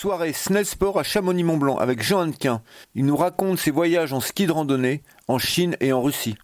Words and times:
Soirée 0.00 0.32
Snell 0.32 0.64
Sport 0.64 0.96
à 1.00 1.02
Chamonix-Mont-Blanc 1.02 1.78
avec 1.78 2.04
Jean 2.04 2.20
Hannequin. 2.20 2.62
Il 2.94 3.04
nous 3.04 3.16
raconte 3.16 3.58
ses 3.58 3.72
voyages 3.72 4.12
en 4.12 4.20
ski 4.20 4.46
de 4.46 4.52
randonnée 4.52 5.02
en 5.26 5.38
Chine 5.38 5.74
et 5.80 5.92
en 5.92 6.00
Russie. 6.00 6.36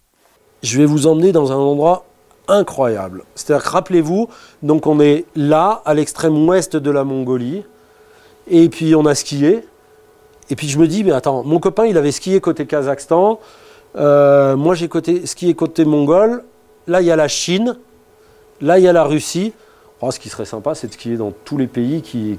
Je 0.64 0.76
vais 0.76 0.86
vous 0.86 1.06
emmener 1.06 1.30
dans 1.30 1.52
un 1.52 1.54
endroit 1.54 2.04
incroyable. 2.48 3.22
C'est-à-dire 3.36 3.64
rappelez-vous, 3.64 4.26
donc 4.64 4.88
on 4.88 4.98
est 4.98 5.24
là, 5.36 5.82
à 5.84 5.94
l'extrême 5.94 6.36
ouest 6.48 6.74
de 6.74 6.90
la 6.90 7.04
Mongolie, 7.04 7.62
et 8.48 8.68
puis 8.68 8.96
on 8.96 9.06
a 9.06 9.14
skié. 9.14 9.64
Et 10.50 10.56
puis 10.56 10.68
je 10.68 10.76
me 10.76 10.88
dis, 10.88 11.04
mais 11.04 11.12
attends, 11.12 11.44
mon 11.44 11.60
copain 11.60 11.86
il 11.86 11.96
avait 11.96 12.10
skié 12.10 12.40
côté 12.40 12.66
Kazakhstan, 12.66 13.38
euh, 13.94 14.56
moi 14.56 14.74
j'ai 14.74 14.90
skié 15.26 15.54
côté 15.54 15.84
mongol, 15.84 16.42
là 16.88 17.00
il 17.02 17.06
y 17.06 17.12
a 17.12 17.16
la 17.16 17.28
Chine, 17.28 17.76
là 18.60 18.80
il 18.80 18.82
y 18.82 18.88
a 18.88 18.92
la 18.92 19.04
Russie. 19.04 19.52
Oh, 20.06 20.10
ce 20.10 20.20
qui 20.20 20.28
serait 20.28 20.44
sympa, 20.44 20.74
c'est 20.74 20.88
de 20.88 20.92
skier 20.92 21.16
dans 21.16 21.30
tous 21.30 21.56
les 21.56 21.66
pays 21.66 22.02
qui, 22.02 22.36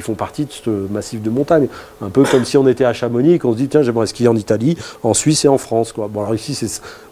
font 0.00 0.14
partie 0.14 0.46
de 0.46 0.50
ce 0.50 0.70
massif 0.70 1.22
de 1.22 1.30
montagne. 1.30 1.68
Un 2.02 2.10
peu 2.10 2.24
comme 2.24 2.44
si 2.44 2.56
on 2.56 2.66
était 2.66 2.84
à 2.84 2.92
Chamonix 2.92 3.34
et 3.34 3.38
qu'on 3.38 3.52
se 3.52 3.58
dit, 3.58 3.68
tiens, 3.68 3.84
j'aimerais 3.84 4.08
skier 4.08 4.26
en 4.26 4.34
Italie, 4.34 4.76
en 5.04 5.14
Suisse 5.14 5.44
et 5.44 5.48
en 5.48 5.56
France. 5.56 5.92
Quoi. 5.92 6.08
Bon, 6.08 6.22
alors 6.22 6.34
ici, 6.34 6.58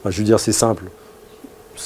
je 0.05 0.19
veux 0.19 0.25
dire, 0.25 0.41
c'est 0.41 0.51
simple. 0.51 0.87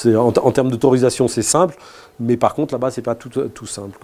En, 0.07 0.31
termes 0.31 0.71
d'autorisation, 0.71 1.27
c'est 1.27 1.43
simple, 1.43 1.77
mais 2.19 2.37
par 2.37 2.55
contre, 2.55 2.73
là-bas, 2.73 2.89
c'est 2.89 3.03
pas 3.03 3.13
tout, 3.13 3.29
simple. 3.67 3.99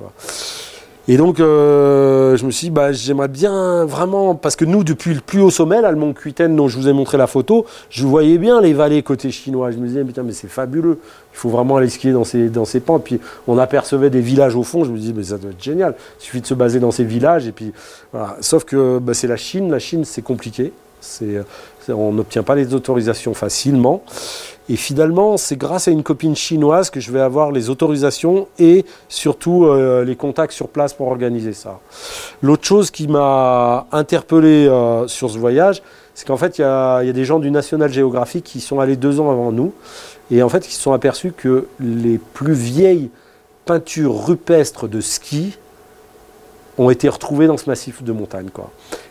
Et 1.09 1.17
donc, 1.17 1.41
euh, 1.41 2.37
je 2.37 2.45
me 2.45 2.51
suis 2.51 2.67
dit, 2.67 2.71
bah, 2.71 2.93
j'aimerais 2.93 3.27
bien 3.27 3.83
vraiment, 3.83 4.35
parce 4.35 4.55
que 4.55 4.63
nous, 4.63 4.85
depuis 4.85 5.13
le 5.13 5.19
plus 5.19 5.41
haut 5.41 5.49
sommet, 5.49 5.81
là, 5.81 5.91
le 5.91 5.97
mont 5.97 6.13
Kuiten, 6.13 6.55
dont 6.55 6.69
je 6.69 6.77
vous 6.77 6.87
ai 6.87 6.93
montré 6.93 7.17
la 7.17 7.27
photo, 7.27 7.65
je 7.89 8.05
voyais 8.05 8.37
bien 8.37 8.61
les 8.61 8.71
vallées 8.71 9.03
côté 9.03 9.29
chinois. 9.29 9.71
Je 9.71 9.77
me 9.77 9.87
disais, 9.87 10.03
putain, 10.05 10.23
mais 10.23 10.31
c'est 10.31 10.47
fabuleux. 10.47 10.99
Il 11.33 11.37
faut 11.37 11.49
vraiment 11.49 11.75
aller 11.75 11.89
skier 11.89 12.13
dans 12.13 12.23
ces, 12.23 12.47
dans 12.47 12.63
ces 12.63 12.79
pans. 12.79 12.99
Puis, 12.99 13.19
on 13.47 13.57
apercevait 13.57 14.09
des 14.09 14.21
villages 14.21 14.55
au 14.55 14.63
fond. 14.63 14.85
Je 14.85 14.91
me 14.91 14.97
disais, 14.97 15.13
mais 15.13 15.23
ça 15.23 15.37
doit 15.37 15.51
être 15.51 15.61
génial. 15.61 15.95
Il 16.21 16.23
suffit 16.23 16.39
de 16.39 16.47
se 16.47 16.53
baser 16.53 16.79
dans 16.79 16.91
ces 16.91 17.03
villages. 17.03 17.47
Et 17.47 17.51
puis, 17.51 17.73
voilà. 18.13 18.37
Sauf 18.39 18.63
que 18.63 18.99
bah, 18.99 19.13
c'est 19.13 19.27
la 19.27 19.37
Chine. 19.37 19.69
La 19.69 19.79
Chine, 19.79 20.05
c'est 20.05 20.21
compliqué. 20.21 20.71
On 21.89 22.13
n'obtient 22.13 22.43
pas 22.43 22.55
les 22.55 22.73
autorisations 22.73 23.33
facilement. 23.33 24.03
Et 24.69 24.77
finalement, 24.77 25.35
c'est 25.35 25.57
grâce 25.57 25.89
à 25.89 25.91
une 25.91 26.03
copine 26.03 26.35
chinoise 26.35 26.89
que 26.89 27.01
je 27.01 27.11
vais 27.11 27.19
avoir 27.19 27.51
les 27.51 27.69
autorisations 27.69 28.47
et 28.59 28.85
surtout 29.09 29.65
euh, 29.65 30.05
les 30.05 30.15
contacts 30.15 30.53
sur 30.53 30.69
place 30.69 30.93
pour 30.93 31.07
organiser 31.07 31.51
ça. 31.51 31.79
L'autre 32.41 32.63
chose 32.63 32.89
qui 32.89 33.07
m'a 33.09 33.87
interpellé 33.91 34.67
euh, 34.67 35.05
sur 35.07 35.29
ce 35.29 35.37
voyage, 35.37 35.83
c'est 36.15 36.25
qu'en 36.25 36.37
fait, 36.37 36.59
il 36.59 36.61
y, 36.61 36.65
a 36.65 37.03
des 37.11 37.25
gens 37.25 37.39
du 37.39 37.51
National 37.51 37.91
Geographic 37.91 38.45
qui 38.45 38.61
sont 38.61 38.79
allés 38.79 38.95
deux 38.95 39.19
ans 39.19 39.31
avant 39.31 39.51
nous 39.51 39.73
et 40.31 40.41
en 40.41 40.49
fait, 40.49 40.67
ils 40.67 40.71
se 40.71 40.81
sont 40.81 40.93
aperçus 40.93 41.33
que 41.35 41.67
les 41.79 42.17
plus 42.17 42.53
vieilles 42.53 43.09
peintures 43.65 44.25
rupestres 44.25 44.87
de 44.87 45.01
ski 45.01 45.57
ont 46.77 46.89
été 46.89 47.09
retrouvées 47.09 47.47
dans 47.47 47.57
ce 47.57 47.69
massif 47.69 48.01
de 48.01 48.11
montagne. 48.11 48.47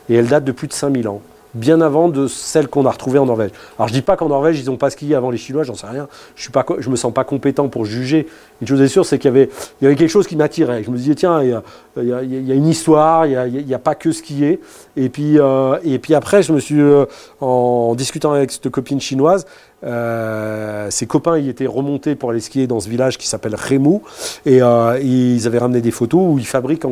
Et 0.08 0.14
elles 0.14 0.28
datent 0.28 0.44
de 0.44 0.52
plus 0.52 0.68
de 0.68 0.72
5000 0.72 1.08
ans 1.08 1.20
bien 1.55 1.81
avant 1.81 2.08
de 2.08 2.27
celles 2.27 2.69
qu'on 2.69 2.86
a 2.86 2.91
retrouvées 2.91 3.19
en 3.19 3.27
Norvège. 3.27 3.50
Alors 3.78 3.89
je 3.89 3.92
dis 3.92 4.03
pas 4.03 4.17
qu'en 4.17 4.28
Norvège 4.28 4.58
ils 4.61 4.67
n'ont 4.67 4.77
pas 4.77 4.91
skié 4.91 5.14
avant 5.14 5.31
les 5.31 5.39
Chinois, 5.39 5.62
j'en 5.64 5.75
sais 5.75 5.86
rien. 5.86 6.08
Je 6.34 6.42
suis 6.42 6.53
pas, 6.53 6.64
je 6.78 6.89
me 6.89 6.97
sens 6.97 7.12
pas 7.12 7.25
compétent 7.25 7.69
pour 7.69 7.84
juger. 7.84 8.27
Une 8.61 8.67
chose 8.67 8.81
est 8.81 8.89
sûre, 8.89 9.05
c'est 9.05 9.19
qu'il 9.19 9.28
y 9.28 9.34
avait, 9.34 9.50
il 9.80 9.84
y 9.84 9.86
avait 9.86 9.97
quelque 9.97 10.11
chose 10.11 10.27
qui 10.27 10.36
m'attirait. 10.36 10.83
Je 10.83 10.91
me 10.91 10.97
disais 10.97 11.14
tiens, 11.14 11.42
il 11.42 11.50
y 11.50 12.12
a, 12.12 12.55
une 12.55 12.67
histoire, 12.67 13.27
il 13.27 13.67
n'y 13.67 13.75
a, 13.75 13.78
pas 13.78 13.95
que 13.95 14.12
skier. 14.12 14.61
Et 14.97 15.08
puis, 15.08 15.39
euh, 15.39 15.78
et 15.84 15.98
puis 15.98 16.14
après, 16.14 16.42
je 16.42 16.53
me 16.53 16.61
suis, 16.61 16.80
euh, 16.80 17.06
en 17.41 17.95
discutant 17.95 18.33
avec 18.33 18.50
cette 18.50 18.69
copine 18.69 19.00
chinoise, 19.00 19.47
euh, 19.84 20.91
ses 20.91 21.06
copains 21.06 21.38
y 21.38 21.48
étaient 21.48 21.66
remontés 21.66 22.14
pour 22.14 22.30
aller 22.30 22.41
skier 22.41 22.66
dans 22.66 22.80
ce 22.80 22.88
village 22.88 23.19
qui 23.19 23.27
s'appelle 23.27 23.56
Remou 23.56 24.02
et 24.47 24.62
euh, 24.62 24.98
ils 25.02 25.47
avaient 25.47 25.58
ramené 25.58 25.80
des 25.80 25.91
photos 25.91 26.20
où 26.22 26.39
ils 26.39 26.47
fabriquent, 26.47 26.86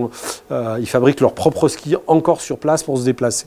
euh, 0.50 0.76
ils 0.80 0.88
fabriquent 0.88 1.20
leur 1.20 1.34
propre 1.34 1.68
ski 1.68 1.94
encore 2.06 2.40
sur 2.40 2.58
place 2.58 2.82
pour 2.82 2.98
se 2.98 3.04
déplacer. 3.04 3.46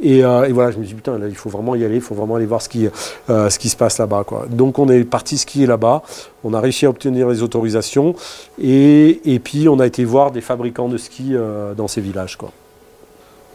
Et, 0.00 0.22
voilà, 0.22 0.72
je 0.72 0.78
me 0.78 0.84
suis 0.84 0.94
dit, 0.94 0.94
putain, 0.94 1.16
il 1.28 1.36
faut 1.36 1.48
vraiment 1.48 1.76
y 1.76 1.84
aller, 1.84 1.96
il 1.96 2.00
faut 2.00 2.16
vraiment 2.16 2.34
aller 2.34 2.46
voir 2.46 2.60
ce 2.60 2.68
qui, 2.68 2.88
ce 3.28 3.58
qui 3.58 3.68
se 3.68 3.76
passe 3.76 3.98
là-bas. 3.98 4.24
Donc 4.50 4.80
on 4.80 4.88
est 4.88 5.04
parti 5.04 5.38
skier 5.38 5.66
là-bas, 5.66 6.02
on 6.42 6.54
a 6.54 6.60
réussi 6.60 6.86
à 6.86 6.90
obtenir 6.90 7.28
les 7.28 7.42
autorisations 7.42 8.16
et, 8.60 9.20
et 9.32 9.38
puis 9.38 9.68
on 9.68 9.78
a 9.78 9.86
été 9.86 10.04
voir 10.04 10.32
des 10.32 10.40
fabricants 10.40 10.88
de 10.88 10.96
ski 10.96 11.34
dans 11.76 11.86
ces 11.86 12.00
villages. 12.00 12.36
Quoi. 12.36 12.50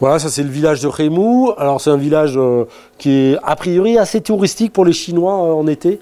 Voilà, 0.00 0.20
ça 0.20 0.28
c'est 0.28 0.44
le 0.44 0.48
village 0.48 0.80
de 0.80 0.86
Rémou. 0.86 1.52
Alors 1.58 1.80
c'est 1.80 1.90
un 1.90 1.96
village 1.96 2.34
euh, 2.36 2.64
qui 2.98 3.10
est 3.10 3.36
a 3.42 3.56
priori 3.56 3.98
assez 3.98 4.20
touristique 4.20 4.72
pour 4.72 4.84
les 4.84 4.92
Chinois 4.92 5.32
euh, 5.32 5.52
en 5.52 5.66
été. 5.66 6.00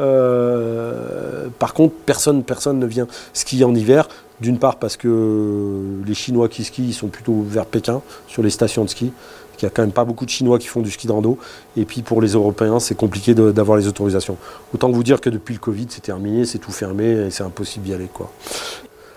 Euh, 0.00 1.46
par 1.58 1.72
contre, 1.74 1.94
personne, 2.04 2.42
personne 2.42 2.78
ne 2.78 2.86
vient 2.86 3.06
skier 3.32 3.64
en 3.64 3.74
hiver. 3.74 4.08
D'une 4.40 4.58
part 4.58 4.76
parce 4.76 4.96
que 4.96 6.02
les 6.06 6.14
Chinois 6.14 6.48
qui 6.48 6.62
skient 6.62 6.92
sont 6.92 7.08
plutôt 7.08 7.44
vers 7.46 7.66
Pékin, 7.66 8.02
sur 8.28 8.42
les 8.42 8.50
stations 8.50 8.84
de 8.84 8.90
ski. 8.90 9.12
Il 9.60 9.64
n'y 9.64 9.66
a 9.66 9.70
quand 9.70 9.82
même 9.82 9.90
pas 9.90 10.04
beaucoup 10.04 10.24
de 10.24 10.30
Chinois 10.30 10.60
qui 10.60 10.68
font 10.68 10.80
du 10.80 10.90
ski 10.90 11.08
de 11.08 11.12
rando. 11.12 11.38
Et 11.76 11.84
puis 11.84 12.02
pour 12.02 12.22
les 12.22 12.32
Européens, 12.32 12.78
c'est 12.78 12.94
compliqué 12.96 13.34
d'avoir 13.34 13.76
les 13.76 13.88
autorisations. 13.88 14.36
Autant 14.72 14.90
vous 14.90 15.02
dire 15.02 15.20
que 15.20 15.30
depuis 15.30 15.54
le 15.54 15.58
Covid, 15.58 15.86
c'est 15.88 16.02
terminé, 16.02 16.44
c'est 16.44 16.58
tout 16.58 16.70
fermé 16.70 17.06
et 17.06 17.30
c'est 17.30 17.42
impossible 17.42 17.84
d'y 17.84 17.94
aller. 17.94 18.08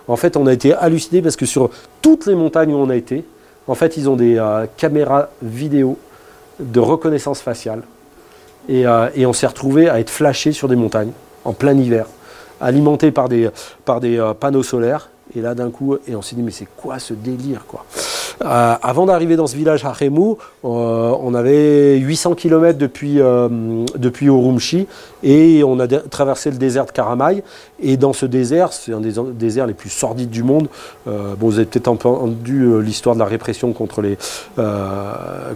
En 0.07 0.15
fait, 0.15 0.35
on 0.37 0.47
a 0.47 0.53
été 0.53 0.73
hallucinés 0.73 1.21
parce 1.21 1.35
que 1.35 1.45
sur 1.45 1.69
toutes 2.01 2.25
les 2.25 2.33
montagnes 2.33 2.73
où 2.73 2.77
on 2.77 2.89
a 2.89 2.95
été, 2.95 3.23
en 3.71 3.75
fait, 3.75 3.95
ils 3.95 4.09
ont 4.09 4.17
des 4.17 4.37
euh, 4.37 4.65
caméras 4.75 5.29
vidéo 5.41 5.97
de 6.59 6.81
reconnaissance 6.81 7.39
faciale. 7.39 7.83
Euh, 8.69 9.09
et, 9.15 9.25
on 9.25 9.31
s'est 9.31 9.47
retrouvé 9.47 9.87
à 9.87 10.01
être 10.01 10.09
flashé 10.09 10.51
sur 10.51 10.67
des 10.67 10.75
montagnes 10.75 11.13
en 11.45 11.53
plein 11.53 11.73
hiver, 11.77 12.05
alimenté 12.59 13.11
par 13.11 13.29
des, 13.29 13.49
euh, 13.87 14.33
panneaux 14.33 14.61
solaires. 14.61 15.09
Et 15.37 15.39
là, 15.39 15.55
d'un 15.55 15.71
coup, 15.71 15.95
et 16.05 16.17
on 16.17 16.21
s'est 16.21 16.35
dit, 16.35 16.41
mais 16.41 16.51
c'est 16.51 16.67
quoi 16.75 16.99
ce 16.99 17.13
délire 17.13 17.63
quoi? 17.65 17.85
Euh, 18.43 18.75
avant 18.81 19.05
d'arriver 19.05 19.35
dans 19.35 19.47
ce 19.47 19.55
village 19.55 19.85
à 19.85 19.91
Remou, 19.91 20.37
euh, 20.65 21.15
on 21.21 21.33
avait 21.33 21.97
800 21.97 22.35
km 22.35 22.77
depuis, 22.77 23.19
euh, 23.19 23.47
depuis 23.97 24.27
et 25.23 25.63
on 25.63 25.79
a 25.79 25.87
traversé 25.87 26.51
le 26.51 26.57
désert 26.57 26.85
de 26.85 26.91
Karamay. 26.91 27.43
Et 27.81 27.97
dans 27.97 28.13
ce 28.13 28.25
désert, 28.25 28.73
c'est 28.73 28.93
un 28.93 28.99
des 28.99 29.13
déserts 29.33 29.67
les 29.67 29.73
plus 29.73 29.89
sordides 29.89 30.29
du 30.29 30.43
monde. 30.43 30.67
bon, 31.05 31.35
vous 31.39 31.57
avez 31.57 31.65
peut-être 31.65 31.87
entendu 31.87 32.81
l'histoire 32.81 33.15
de 33.15 33.19
la 33.19 33.25
répression 33.25 33.73
contre 33.73 34.01
les, 34.01 34.17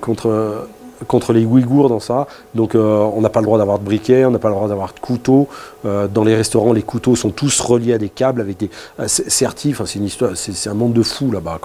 contre 0.02 0.68
contre 1.08 1.34
les 1.34 1.46
Ouïghours 1.46 1.90
dans 1.90 2.00
ça. 2.00 2.28
Donc 2.54 2.76
euh, 2.76 3.10
on 3.16 3.22
n'a 3.22 3.30
pas 3.30 3.40
le 3.40 3.46
droit 3.46 3.58
d'avoir 3.58 3.80
de 3.80 3.84
briquet, 3.84 4.26
on 4.26 4.32
n'a 4.32 4.40
pas 4.40 4.50
le 4.50 4.56
droit 4.56 4.68
d'avoir 4.68 4.94
de 4.94 5.00
couteau. 5.00 5.48
Euh, 5.86 6.08
dans 6.08 6.24
les 6.24 6.36
restaurants, 6.36 6.74
les 6.74 6.82
couteaux 6.82 7.16
sont 7.16 7.30
tous 7.30 7.60
reliés 7.60 7.94
à 7.94 7.98
des 7.98 8.10
câbles 8.10 8.42
avec 8.42 8.58
des 8.58 8.70
euh, 9.00 9.08
certifs. 9.08 9.82
c'est 9.86 10.00
une 10.00 10.06
histoire, 10.06 10.32
c'est 10.36 10.70
un 10.70 10.74
monde 10.74 10.94
de 10.94 11.04
fous 11.04 11.32
là-bas. 11.32 11.60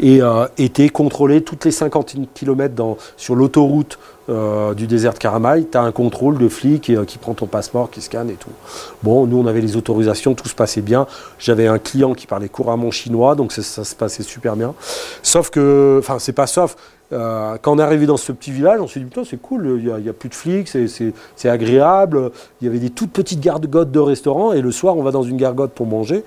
Et 0.00 0.20
était 0.58 0.88
contrôlé 0.88 1.42
toutes 1.42 1.64
les 1.64 1.70
50 1.70 2.16
km 2.34 2.96
sur 3.16 3.34
l'autoroute 3.34 3.98
du 4.28 4.86
désert 4.86 5.12
de 5.14 5.18
Karamay, 5.18 5.66
tu 5.70 5.76
as 5.76 5.82
un 5.82 5.90
contrôle 5.90 6.38
de 6.38 6.48
flic 6.48 6.92
qui 7.06 7.18
prend 7.18 7.34
ton 7.34 7.46
passeport, 7.46 7.90
qui 7.90 8.00
scanne 8.00 8.30
et 8.30 8.34
tout. 8.34 8.50
Bon, 9.02 9.26
nous 9.26 9.38
on 9.38 9.46
avait 9.46 9.60
les 9.60 9.76
autorisations, 9.76 10.34
tout 10.34 10.48
se 10.48 10.54
passait 10.54 10.82
bien. 10.82 11.06
J'avais 11.38 11.66
un 11.66 11.78
client 11.78 12.14
qui 12.14 12.28
parlait 12.28 12.48
couramment 12.48 12.92
chinois, 12.92 13.34
donc 13.34 13.50
ça, 13.52 13.84
se 13.84 13.94
passait 13.96 14.22
super 14.22 14.54
bien. 14.54 14.74
Sauf 15.22 15.50
que, 15.50 15.96
enfin 15.98 16.18
c'est 16.20 16.32
pas 16.32 16.46
sauf, 16.46 16.76
euh, 17.12 17.56
quand 17.60 17.72
on 17.72 17.78
est 17.78 17.82
arrivé 17.82 18.06
dans 18.06 18.16
ce 18.16 18.30
petit 18.32 18.52
village, 18.52 18.80
on 18.80 18.86
s'est 18.86 19.00
dit 19.00 19.06
putain 19.06 19.24
c'est 19.24 19.40
cool, 19.40 19.80
il 19.82 20.02
n'y 20.02 20.08
a, 20.08 20.12
plus 20.12 20.28
de 20.28 20.34
flics, 20.34 20.68
c'est 20.68 21.48
agréable. 21.48 22.30
Il 22.60 22.66
y 22.66 22.68
avait 22.68 22.78
des 22.78 22.90
toutes 22.90 23.12
petites 23.12 23.40
gargotes 23.40 23.90
de 23.90 23.98
restaurant 23.98 24.52
et 24.52 24.60
le 24.60 24.70
soir 24.70 24.96
on 24.96 25.02
va 25.02 25.10
dans 25.10 25.22
une 25.22 25.36
gargote 25.36 25.72
pour 25.72 25.86
manger. 25.86 26.24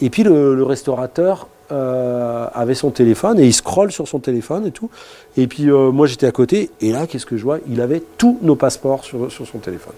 Et 0.00 0.10
puis 0.10 0.22
le, 0.22 0.62
restaurateur 0.62 1.48
euh, 1.70 2.46
avait 2.54 2.74
son 2.74 2.90
téléphone 2.90 3.38
et 3.38 3.46
il 3.46 3.52
scrolle 3.52 3.92
sur 3.92 4.08
son 4.08 4.18
téléphone 4.18 4.66
et 4.66 4.70
tout. 4.70 4.90
Et 5.36 5.46
puis 5.46 5.70
euh, 5.70 5.90
moi 5.90 6.06
j'étais 6.06 6.26
à 6.26 6.32
côté 6.32 6.70
et 6.80 6.92
là 6.92 7.06
qu'est-ce 7.06 7.26
que 7.26 7.36
je 7.36 7.44
vois? 7.44 7.58
Il 7.68 7.80
avait 7.80 8.02
tous 8.16 8.38
nos 8.42 8.56
passeports 8.56 9.04
sur 9.04 9.30
son 9.30 9.58
téléphone. 9.58 9.94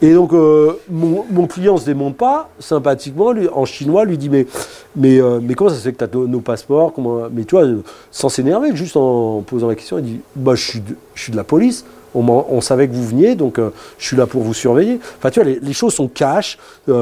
Et 0.00 0.14
donc, 0.14 0.32
euh, 0.32 0.78
mon, 0.88 1.48
client 1.48 1.74
ne 1.74 1.80
se 1.80 1.84
démonte 1.86 2.16
pas, 2.16 2.50
sympathiquement, 2.60 3.34
en 3.52 3.64
chinois, 3.64 4.04
lui 4.04 4.16
dit 4.16 4.28
Mais, 4.28 4.46
mais, 4.94 5.20
mais 5.42 5.54
comment 5.54 5.70
ça 5.70 5.76
se 5.76 5.80
fait 5.80 5.92
que 5.92 6.04
tu 6.04 6.16
as 6.16 6.20
nos 6.28 6.38
passeports? 6.38 6.92
Comment... 6.92 7.22
Mais 7.32 7.42
tu 7.42 7.56
vois, 7.56 7.66
sans 8.12 8.28
s'énerver, 8.28 8.76
juste 8.76 8.96
en 8.96 9.42
posant 9.42 9.66
la 9.66 9.74
question, 9.74 9.98
il 9.98 10.04
dit 10.04 10.20
bah, 10.36 10.54
je, 10.54 10.62
suis 10.62 10.82
je 11.14 11.20
suis 11.20 11.32
de 11.32 11.36
la 11.36 11.42
police, 11.42 11.84
on, 12.14 12.60
savait 12.60 12.88
que 12.88 12.94
vous 12.94 13.06
veniez, 13.06 13.34
donc 13.34 13.58
euh, 13.58 13.70
je 13.98 14.06
suis 14.06 14.16
là 14.16 14.26
pour 14.26 14.42
vous 14.42 14.54
surveiller. 14.54 15.00
Enfin, 15.18 15.30
tu 15.30 15.40
vois, 15.40 15.50
les, 15.60 15.72
choses 15.72 15.94
sont 15.94 16.08
cash, 16.08 16.58
il 16.86 16.94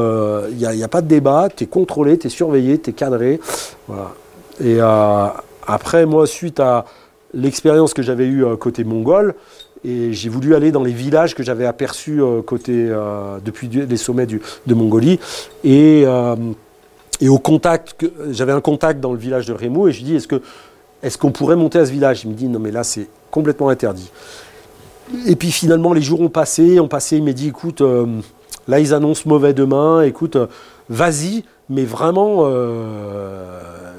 n'y 0.57 0.83
a, 0.85 0.89
pas 0.89 1.03
de 1.03 1.09
débat, 1.09 1.49
tu 1.55 1.65
es 1.65 1.67
contrôlé, 1.67 2.19
tu 2.19 2.27
es 2.27 2.31
surveillé, 2.31 2.79
tu 2.79 2.91
es 2.91 2.93
cadré. 2.93 3.41
Et 4.63 4.79
après, 4.81 6.07
moi, 6.07 6.27
suite 6.27 6.61
à 6.61 6.85
l'expérience 7.35 7.95
que 7.95 8.03
j'avais 8.03 8.27
eue 8.27 8.45
côté 8.59 8.85
mongol, 8.85 9.35
et 9.87 10.13
j'ai 10.13 10.29
voulu 10.29 10.55
aller 10.55 10.73
dans 10.73 10.83
les 10.83 10.93
villages 10.93 11.35
que 11.35 11.43
j'avais 11.43 11.65
aperçus 11.65 12.21
euh, 12.21 12.43
euh, 12.69 13.39
depuis 13.45 13.69
les 13.69 13.97
sommets 13.97 14.27
de 14.27 14.75
Mongolie. 14.75 15.21
Et, 15.63 16.03
euh, 16.07 16.35
au 17.27 17.39
contact, 17.39 18.05
j'avais 18.31 18.53
un 18.53 18.61
contact 18.61 19.01
dans 19.01 19.13
le 19.13 19.19
village 19.19 19.47
de 19.47 19.53
Rémou 19.53 19.89
et 19.89 19.93
je 19.93 19.99
lui 19.99 20.05
dis 20.05 20.17
est-ce 20.17 20.29
est-ce 21.03 21.19
qu'on 21.19 21.31
pourrait 21.31 21.57
monter 21.57 21.79
à 21.79 21.87
ce 21.87 21.93
village? 21.93 22.25
Il 22.25 22.31
me 22.31 22.35
dit 22.35 22.49
non 22.49 22.59
mais 22.59 22.71
là 22.71 22.83
c'est 22.83 23.09
complètement 23.31 23.69
interdit. 23.69 24.11
Et 25.27 25.37
puis 25.37 25.53
finalement 25.53 25.93
les 25.93 26.03
jours 26.03 26.21
ont 26.21 26.29
passé, 26.29 26.81
ont 26.81 26.89
passé, 26.89 27.17
il 27.17 27.25
m'a 27.25 27.33
dit 27.33 27.49
écoute, 27.49 27.83
là 28.69 28.81
ils 28.81 28.95
annoncent 28.95 29.23
mauvais 29.27 29.55
demain, 29.55 30.03
écoute, 30.03 30.37
vas-y, 30.89 31.45
mais 31.69 31.85
vraiment 31.85 32.45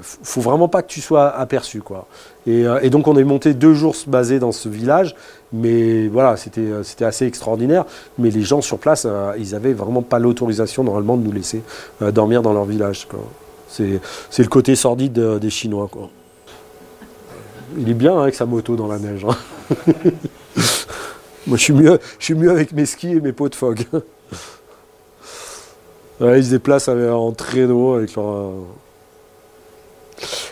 faut 0.01 0.41
vraiment 0.41 0.67
pas 0.67 0.81
que 0.81 0.87
tu 0.87 1.01
sois 1.01 1.29
aperçu. 1.29 1.81
Quoi. 1.81 2.07
Et, 2.45 2.89
donc 2.89 3.07
on 3.07 3.17
est 3.17 3.23
monté 3.23 3.53
deux 3.53 3.73
jours 3.73 3.95
basés 4.07 4.39
dans 4.39 4.51
ce 4.51 4.69
village, 4.69 5.15
mais 5.53 6.07
voilà, 6.07 6.37
c'était, 6.37 7.03
assez 7.03 7.25
extraordinaire. 7.25 7.85
Mais 8.17 8.29
les 8.29 8.41
gens 8.41 8.61
sur 8.61 8.77
place, 8.77 9.07
ils 9.37 9.55
avaient 9.55 9.73
vraiment 9.73 10.01
pas 10.01 10.19
l'autorisation 10.19 10.83
normalement 10.83 11.17
de 11.17 11.23
nous 11.23 11.31
laisser 11.31 11.61
dormir 12.01 12.41
dans 12.41 12.53
leur 12.53 12.65
village. 12.65 13.07
C'est, 13.69 13.99
le 14.37 14.47
côté 14.47 14.75
sordide 14.75 15.19
des 15.39 15.49
Chinois. 15.49 15.89
Il 17.77 17.89
est 17.89 17.93
bien 17.93 18.17
hein, 18.17 18.23
avec 18.23 18.35
sa 18.35 18.45
moto 18.45 18.75
dans 18.75 18.87
la 18.87 18.97
neige. 18.97 19.25
Hein. 19.25 19.93
Moi, 21.47 21.57
je 21.57 21.63
suis, 21.63 21.73
mieux, 21.73 21.97
je 22.19 22.25
suis 22.25 22.33
mieux 22.33 22.51
avec 22.51 22.73
mes 22.73 22.85
skis 22.85 23.13
et 23.13 23.21
mes 23.21 23.31
pots 23.31 23.47
de 23.47 23.55
fog. 23.55 23.79
ils 26.19 26.43
se 26.43 26.49
déplacent 26.49 26.89
en 26.89 27.31
traîneau 27.31 27.93
avec 27.93 28.13
leur. 28.15 28.25
Euh. 28.25 28.51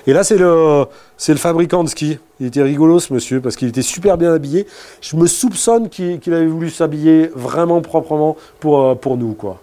Et 0.07 0.13
là, 0.13 0.23
c'est 0.23 0.37
le, 0.37 0.85
c'est 1.17 1.33
le 1.33 1.37
fabricant 1.37 1.83
de 1.83 1.89
skis. 1.89 2.17
Il 2.39 2.47
était 2.47 2.61
rigolo, 2.61 2.99
ce 2.99 3.13
monsieur, 3.13 3.41
parce 3.41 3.57
qu'il 3.57 3.67
était 3.67 3.81
super 3.81 4.17
bien 4.17 4.33
habillé. 4.33 4.67
Je 5.01 5.17
me 5.17 5.27
soupçonne 5.27 5.89
qu'il, 5.89 6.33
avait 6.33 6.45
voulu 6.45 6.69
s'habiller 6.69 7.29
vraiment 7.35 7.81
proprement 7.81 8.37
pour, 8.61 8.81
euh, 8.81 8.95
pour 8.95 9.17
nous, 9.17 9.33
quoi. 9.33 9.59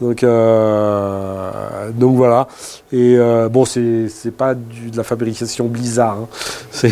Donc, 0.00 0.24
euh, 0.24 1.90
donc 1.92 2.16
voilà. 2.16 2.48
Et 2.92 3.16
euh, 3.18 3.48
bon, 3.48 3.64
c'est 3.64 4.08
pas 4.36 4.54
de 4.54 4.96
la 4.96 5.04
fabrication 5.04 5.66
Blizzard. 5.66 6.18
Hein. 6.18 6.88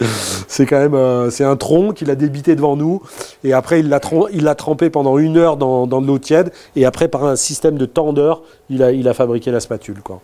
C'est 0.48 0.66
quand 0.66 0.78
même 0.78 0.94
euh, 0.94 1.30
c'est 1.30 1.44
un 1.44 1.56
tronc 1.56 1.92
qu'il 1.92 2.10
a 2.10 2.14
débité 2.14 2.56
devant 2.56 2.76
nous. 2.76 3.02
Et 3.44 3.52
après, 3.52 3.80
il 3.80 3.88
l'a 3.88 4.54
trempé 4.54 4.90
pendant 4.90 5.18
une 5.18 5.36
heure 5.36 5.56
dans, 5.56 5.86
dans 5.86 6.00
de 6.00 6.06
l'eau 6.06 6.18
tiède. 6.18 6.52
Et 6.76 6.84
après, 6.84 7.08
par 7.08 7.24
un 7.24 7.36
système 7.36 7.76
de 7.76 7.86
tendeur, 7.86 8.42
il 8.70 8.82
a, 8.82 8.92
il 8.92 9.08
a 9.08 9.14
fabriqué 9.14 9.50
la 9.50 9.60
spatule. 9.60 10.00
Quoi. 10.02 10.20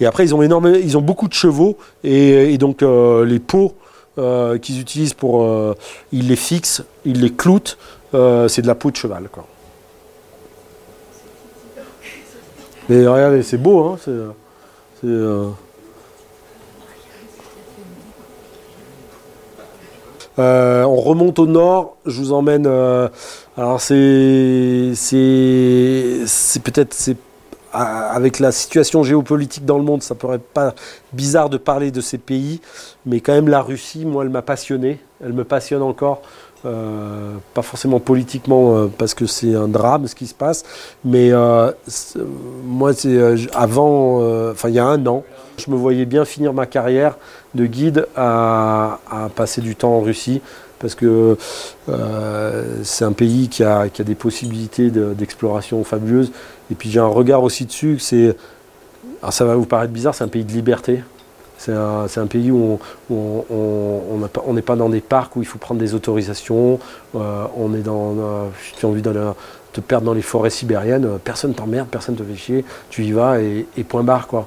Et 0.00 0.06
après, 0.06 0.24
ils 0.24 0.34
ont, 0.34 0.42
ils 0.42 0.96
ont 0.96 1.02
beaucoup 1.02 1.28
de 1.28 1.34
chevaux. 1.34 1.76
Et, 2.04 2.52
et 2.52 2.58
donc, 2.58 2.82
euh, 2.82 3.24
les 3.24 3.38
pots 3.38 3.74
qu'ils 4.62 4.80
utilisent 4.80 5.14
pour. 5.14 5.48
ils 6.10 6.26
les 6.26 6.34
fixent, 6.34 6.82
ils 7.04 7.20
les 7.20 7.30
cloutent. 7.30 7.78
c'est 8.12 8.62
de 8.62 8.66
la 8.66 8.74
peau 8.74 8.90
de 8.90 8.96
cheval. 8.96 9.28
Quoi. 9.30 9.46
Mais 12.88 13.06
regardez, 13.06 13.42
c'est 13.42 13.58
beau, 13.58 13.84
hein 13.84 13.98
euh, 15.04 15.50
euh, 20.38 20.82
on 20.84 20.96
remonte 20.96 21.38
au 21.38 21.46
nord, 21.46 21.96
je 22.06 22.18
vous 22.18 22.32
emmène. 22.32 22.66
Euh, 22.66 23.08
alors 23.56 23.80
c'est 23.80 24.92
c'est 24.94 26.62
peut-être 26.62 26.94
c'est 26.94 27.16
avec 27.72 28.38
la 28.38 28.50
situation 28.50 29.02
géopolitique 29.02 29.66
dans 29.66 29.76
le 29.76 29.84
monde, 29.84 30.02
ça 30.02 30.14
paraît 30.14 30.38
pas 30.38 30.74
bizarre 31.12 31.50
de 31.50 31.58
parler 31.58 31.90
de 31.90 32.00
ces 32.00 32.16
pays, 32.16 32.60
mais 33.04 33.20
quand 33.20 33.34
même 33.34 33.48
la 33.48 33.60
Russie, 33.60 34.06
moi, 34.06 34.24
elle 34.24 34.30
m'a 34.30 34.42
passionné, 34.42 35.00
elle 35.22 35.34
me 35.34 35.44
passionne 35.44 35.82
encore. 35.82 36.22
Euh, 36.64 37.36
pas 37.54 37.62
forcément 37.62 38.00
politiquement 38.00 38.76
euh, 38.76 38.86
parce 38.98 39.14
que 39.14 39.26
c'est 39.26 39.54
un 39.54 39.68
drame 39.68 40.08
ce 40.08 40.16
qui 40.16 40.26
se 40.26 40.34
passe, 40.34 40.64
mais 41.04 41.30
euh, 41.30 41.70
moi 42.64 42.92
c'est 42.92 43.16
avant, 43.54 44.16
enfin 44.50 44.68
il 44.68 44.74
y 44.74 44.80
a 44.80 44.84
un 44.84 45.06
an, 45.06 45.22
je 45.56 45.70
me 45.70 45.76
voyais 45.76 46.04
bien 46.04 46.24
finir 46.24 46.52
ma 46.52 46.66
carrière 46.66 47.16
de 47.54 47.64
guide 47.64 48.08
à, 48.16 48.98
passer 49.36 49.60
du 49.60 49.76
temps 49.76 49.98
en 49.98 50.00
Russie 50.00 50.40
parce 50.80 50.96
que 50.96 51.36
c'est 52.82 53.04
un 53.04 53.12
pays 53.12 53.48
qui 53.48 53.62
a, 53.62 53.88
qui 53.88 54.02
a 54.02 54.04
des 54.04 54.16
possibilités 54.16 54.90
d'exploration 54.90 55.84
fabuleuses 55.84 56.32
et 56.72 56.74
puis 56.74 56.90
j'ai 56.90 57.00
un 57.00 57.06
regard 57.06 57.44
aussi 57.44 57.66
dessus, 57.66 58.00
c'est, 58.00 58.36
alors 59.22 59.32
ça 59.32 59.44
va 59.44 59.54
vous 59.54 59.66
paraître 59.66 59.92
bizarre, 59.92 60.14
c'est 60.14 60.24
un 60.24 60.28
pays 60.28 60.44
de 60.44 60.52
liberté. 60.52 61.02
C'est 61.58 61.72
un, 61.72 62.26
pays 62.28 62.52
où 62.52 62.78
on 63.10 64.52
n'est 64.52 64.62
pas 64.62 64.76
dans 64.76 64.88
des 64.88 65.00
parcs 65.00 65.34
où 65.34 65.42
il 65.42 65.46
faut 65.46 65.58
prendre 65.58 65.80
des 65.80 65.92
autorisations. 65.92 66.78
Euh, 67.16 67.44
on 67.56 67.74
est 67.74 67.80
dans. 67.80 68.12
Euh, 68.12 68.48
si 68.64 68.78
tu 68.78 68.86
as 68.86 68.88
envie 68.88 69.02
de 69.02 69.12
te 69.72 69.80
perdre 69.80 70.06
dans 70.06 70.14
les 70.14 70.22
forêts 70.22 70.50
sibériennes, 70.50 71.04
euh, 71.04 71.18
personne 71.22 71.54
t'emmerde, 71.54 71.88
personne 71.88 72.14
te 72.14 72.22
fait 72.22 72.36
chier. 72.36 72.64
Tu 72.90 73.04
y 73.04 73.10
vas 73.10 73.40
et, 73.40 73.66
point 73.88 74.04
barre. 74.04 74.28
Quoi. 74.28 74.46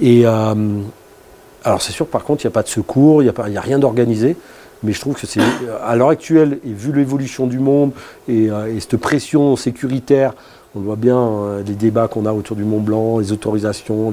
Et 0.00 0.26
alors, 0.26 1.80
c'est 1.80 1.92
sûr, 1.92 2.08
par 2.08 2.24
contre, 2.24 2.44
il 2.44 2.48
n'y 2.48 2.52
a 2.52 2.54
pas 2.54 2.64
de 2.64 2.68
secours, 2.68 3.22
il 3.22 3.26
n'y 3.26 3.56
a, 3.56 3.60
a, 3.60 3.62
rien 3.62 3.78
d'organisé. 3.78 4.36
Mais 4.82 4.92
je 4.92 5.00
trouve 5.00 5.14
que 5.14 5.26
c'est, 5.26 5.40
à 5.84 5.96
l'heure 5.96 6.10
actuelle, 6.10 6.58
et 6.64 6.72
vu 6.72 6.92
l'évolution 6.92 7.46
du 7.46 7.58
monde 7.58 7.92
et 8.28 8.48
cette 8.80 8.96
pression 8.96 9.54
sécuritaire 9.56 10.34
on 10.74 10.80
voit 10.80 10.96
bien 10.96 11.18
euh, 11.18 11.62
les 11.62 11.74
débats 11.74 12.08
qu'on 12.08 12.26
a 12.26 12.32
autour 12.32 12.54
du 12.54 12.64
Mont 12.64 12.80
Blanc, 12.80 13.18
les 13.18 13.32
autorisations, 13.32 14.10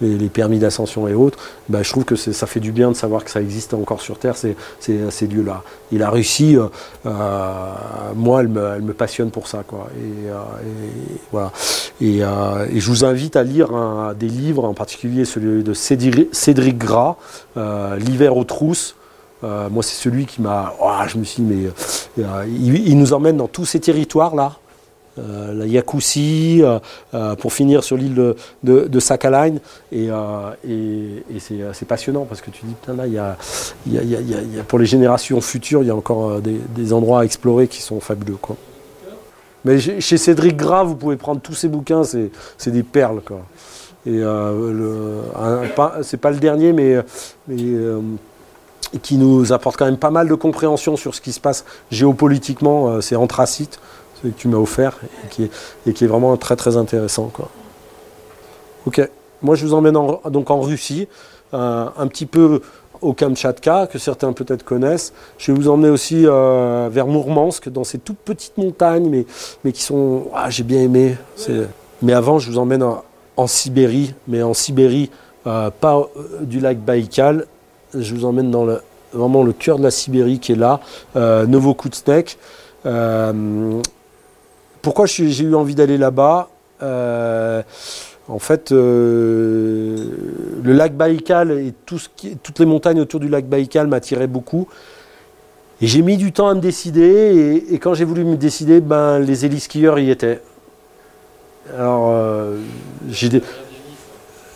les, 0.00 0.28
permis 0.28 0.58
d'ascension 0.58 1.06
et 1.06 1.14
autres. 1.14 1.38
Ben, 1.68 1.82
je 1.82 1.90
trouve 1.90 2.04
que 2.04 2.16
ça 2.16 2.46
fait 2.46 2.60
du 2.60 2.72
bien 2.72 2.90
de 2.90 2.96
savoir 2.96 3.24
que 3.24 3.30
ça 3.30 3.40
existe 3.40 3.74
encore 3.74 4.00
sur 4.00 4.18
Terre, 4.18 4.36
ces, 4.36 4.56
ces, 4.80 5.26
lieux-là. 5.26 5.62
Et 5.92 5.98
la 5.98 6.08
Russie, 6.08 6.56
euh, 6.56 6.66
euh, 7.06 7.72
moi, 8.16 8.40
elle 8.40 8.48
me, 8.48 8.92
passionne 8.92 9.30
pour 9.30 9.48
ça. 9.48 9.64
Quoi. 9.66 9.88
Et, 9.98 10.30
voilà. 11.30 11.52
Et, 12.00 12.20
je 12.20 12.88
vous 12.88 13.04
invite 13.04 13.36
à 13.36 13.42
lire 13.42 13.68
des 14.18 14.28
livres, 14.28 14.64
en 14.64 14.74
particulier 14.74 15.24
celui 15.24 15.62
de 15.62 15.74
Cédric, 15.74 16.78
Gras, 16.78 17.16
L'hiver 17.98 18.36
aux 18.36 18.44
trousses. 18.44 18.96
moi, 19.42 19.82
c'est 19.82 20.02
celui 20.02 20.26
qui 20.26 20.40
m'a. 20.40 20.72
Je 21.06 21.18
me 21.18 21.24
suis 21.24 21.42
dit, 21.42 21.72
mais 22.16 22.24
il, 22.48 22.98
nous 22.98 23.12
emmène 23.12 23.36
dans 23.36 23.48
tous 23.48 23.66
ces 23.66 23.80
territoires-là. 23.80 24.56
Euh, 25.18 25.54
la 25.54 25.66
Yakoussi, 25.66 26.60
euh, 26.62 26.78
euh, 27.14 27.34
pour 27.34 27.52
finir 27.52 27.82
sur 27.82 27.96
l'île 27.96 28.14
de, 28.14 28.36
de, 28.62 29.00
Sakhalin. 29.00 29.56
Et, 29.92 30.08
c'est 31.38 31.86
passionnant 31.86 32.24
parce 32.24 32.40
que 32.40 32.50
tu 32.50 32.64
dis, 32.64 32.74
putain, 32.74 32.94
là, 32.94 33.36
pour 34.68 34.78
les 34.78 34.86
générations 34.86 35.40
futures, 35.40 35.82
il 35.82 35.86
y 35.86 35.90
a 35.90 35.96
encore 35.96 36.40
des, 36.40 36.92
endroits 36.92 37.20
à 37.20 37.24
explorer 37.24 37.68
qui 37.68 37.82
sont 37.82 38.00
fabuleux. 38.00 38.36
Mais 39.64 39.78
chez 39.78 40.16
Cédric 40.16 40.56
Gras, 40.56 40.84
vous 40.84 40.94
pouvez 40.94 41.16
prendre 41.16 41.40
tous 41.40 41.54
ces 41.54 41.68
bouquins, 41.68 42.02
c'est 42.04 42.70
des 42.70 42.82
perles. 42.82 43.20
Quoi. 43.24 43.40
Et 44.06 44.22
c'est 46.02 46.16
pas 46.16 46.30
le 46.30 46.38
dernier, 46.38 46.72
mais 46.72 46.98
qui 49.02 49.16
nous 49.16 49.52
apporte 49.52 49.76
quand 49.76 49.84
même 49.84 49.98
pas 49.98 50.10
mal 50.10 50.28
de 50.28 50.34
compréhension 50.34 50.96
sur 50.96 51.14
ce 51.14 51.20
qui 51.20 51.32
se 51.32 51.40
passe 51.40 51.64
géopolitiquement. 51.90 53.00
c'est 53.00 53.16
Anthracite 53.16 53.80
que 54.22 54.28
tu 54.28 54.48
m'as 54.48 54.58
offert 54.58 54.98
et 55.24 55.28
qui, 55.28 56.04
est, 56.04 56.06
vraiment 56.06 56.36
très 56.36 56.56
très 56.56 56.76
intéressant. 56.76 57.30
Quoi. 57.32 57.48
Ok, 58.86 59.08
moi 59.42 59.54
je 59.54 59.66
vous 59.66 59.74
emmène 59.74 59.96
en, 59.96 60.20
donc 60.30 60.50
en 60.50 60.60
Russie, 60.60 61.08
euh, 61.54 61.86
un 61.96 62.06
petit 62.06 62.26
peu 62.26 62.60
au 63.00 63.12
Kamchatka, 63.12 63.86
que 63.86 63.98
certains 63.98 64.32
peut-être 64.32 64.64
connaissent. 64.64 65.12
Je 65.38 65.52
vais 65.52 65.58
vous 65.58 65.68
emmener 65.68 65.88
aussi 65.88 66.26
euh, 66.26 66.88
vers 66.90 67.06
Mourmansk, 67.06 67.68
dans 67.68 67.84
ces 67.84 67.98
toutes 67.98 68.18
petites 68.18 68.58
montagnes, 68.58 69.08
mais, 69.08 69.24
mais 69.64 69.72
qui 69.72 69.82
sont... 69.82 70.24
Ah, 70.34 70.50
j'ai 70.50 70.64
bien 70.64 70.82
aimé. 70.82 71.16
Mais 72.02 72.12
avant, 72.12 72.38
je 72.38 72.50
vous 72.50 72.58
emmène 72.58 72.82
en, 73.36 73.46
Sibérie, 73.46 74.14
mais 74.26 74.42
en 74.42 74.52
Sibérie, 74.52 75.10
euh, 75.46 75.70
pas 75.70 76.08
du 76.40 76.58
lac 76.60 76.78
Baïkal. 76.78 77.46
Je 77.94 78.14
vous 78.14 78.24
emmène 78.24 78.50
dans 78.50 78.64
le, 78.64 78.80
vraiment 79.12 79.44
le 79.44 79.52
cœur 79.52 79.78
de 79.78 79.84
la 79.84 79.92
Sibérie 79.92 80.40
qui 80.40 80.52
est 80.52 80.56
là, 80.56 80.80
Novokutsnek. 81.14 82.36
Pourquoi 84.82 85.06
j'ai 85.06 85.42
eu 85.42 85.54
envie 85.54 85.74
d'aller 85.74 85.98
là-bas 85.98 86.48
euh, 86.82 87.62
En 88.28 88.38
fait, 88.38 88.72
euh, 88.72 89.96
le 90.62 90.72
lac 90.72 90.94
Baïkal 90.94 91.52
et 91.52 91.74
toutes 91.84 92.58
les 92.58 92.66
montagnes 92.66 93.00
autour 93.00 93.20
du 93.20 93.28
lac 93.28 93.46
Baïkal 93.46 93.86
m'attiraient 93.86 94.26
beaucoup. 94.26 94.68
Et 95.80 95.86
j'ai 95.86 96.02
mis 96.02 96.16
du 96.16 96.32
temps 96.32 96.48
à 96.48 96.54
me 96.54 96.60
décider. 96.60 97.64
Et, 97.70 97.78
quand 97.78 97.94
j'ai 97.94 98.04
voulu 98.04 98.24
me 98.24 98.36
décider, 98.36 98.80
ben, 98.80 99.18
les 99.18 99.44
héliskieurs 99.44 99.98
y 99.98 100.10
étaient. 100.10 100.40
Alors, 101.76 102.10
euh, 102.12 102.58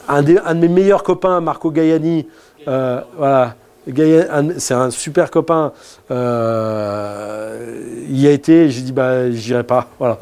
un, 0.08 0.22
de 0.22 0.54
mes 0.54 0.68
meilleurs 0.68 1.02
copains, 1.02 1.40
Marco 1.40 1.70
Gaiani, 1.70 2.26
voilà, 2.66 3.56
c'est 4.58 4.74
un 4.74 4.90
super 4.90 5.30
copain. 5.30 5.72
Euh, 6.10 8.04
il 8.08 8.20
y 8.20 8.26
a 8.26 8.30
été, 8.30 8.70
j'ai 8.70 8.82
dit 8.82 8.92
bah 8.92 9.30
j'irai 9.30 9.64
pas, 9.64 9.88
voilà. 9.98 10.18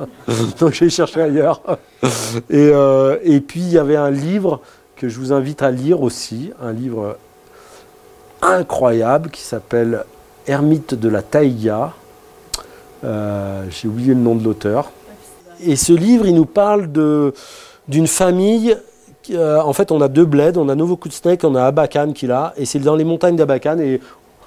Donc 0.58 0.72
j'ai 0.72 0.90
cherché 0.90 1.20
ailleurs. 1.20 1.60
Et, 2.48 2.70
euh, 2.72 3.18
et, 3.22 3.40
puis 3.40 3.60
il 3.60 3.72
y 3.72 3.78
avait 3.78 3.96
un 3.96 4.10
livre 4.10 4.60
que 4.96 5.10
je 5.10 5.18
vous 5.18 5.34
invite 5.34 5.62
à 5.62 5.70
lire 5.70 6.02
aussi, 6.02 6.50
un 6.62 6.72
livre 6.72 7.18
incroyable 8.40 9.28
qui 9.28 9.42
s'appelle 9.42 10.04
Ermite 10.46 10.94
de 10.94 11.08
la 11.10 11.20
Taïga. 11.20 11.92
Euh, 13.04 13.64
j'ai 13.70 13.86
oublié 13.86 14.14
le 14.14 14.20
nom 14.20 14.34
de 14.34 14.42
l'auteur. 14.42 14.92
Et 15.62 15.76
ce 15.76 15.92
livre, 15.92 16.26
il 16.26 16.34
nous 16.34 16.46
parle 16.46 16.90
de 16.90 17.34
d'une 17.86 18.06
famille 18.06 18.76
euh, 19.32 19.60
en 19.62 19.72
fait, 19.72 19.92
on 19.92 20.00
a 20.00 20.08
deux 20.08 20.24
bleds, 20.24 20.56
on 20.56 20.68
a 20.68 20.74
Novokutsnek, 20.74 21.44
on 21.44 21.54
a 21.54 21.64
Abakan 21.64 22.12
qui 22.12 22.26
l'a, 22.26 22.52
et 22.56 22.64
c'est 22.64 22.78
dans 22.78 22.96
les 22.96 23.04
montagnes 23.04 23.36
d'Abakan. 23.36 23.78
Et 23.78 24.00